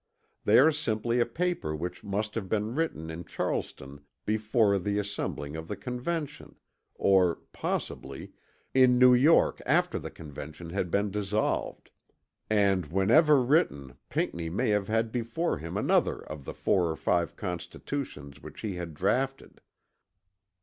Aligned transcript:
They 0.45 0.57
are 0.57 0.71
simply 0.71 1.19
a 1.19 1.27
paper 1.27 1.75
which 1.75 2.03
may 2.03 2.23
have 2.33 2.49
been 2.49 2.73
written 2.73 3.11
in 3.11 3.23
Charleston 3.23 4.01
before 4.25 4.79
the 4.79 4.97
assembling 4.97 5.55
of 5.55 5.67
the 5.67 5.75
Convention, 5.75 6.55
or 6.95 7.35
(possibly) 7.53 8.31
in 8.73 8.97
New 8.97 9.13
York 9.13 9.61
after 9.63 9.99
the 9.99 10.09
Convention 10.09 10.71
had 10.71 10.89
been 10.89 11.11
dissolved, 11.11 11.91
and 12.49 12.87
whenever 12.87 13.43
written 13.43 13.95
Pinckney 14.09 14.49
may 14.49 14.69
have 14.69 14.87
had 14.87 15.11
before 15.11 15.59
him 15.59 15.77
another 15.77 16.17
of 16.17 16.45
the 16.45 16.53
four 16.55 16.89
or 16.89 16.95
five 16.95 17.35
constitutions 17.35 18.41
which 18.41 18.61
he 18.61 18.77
had 18.77 18.95
draughted. 18.95 19.61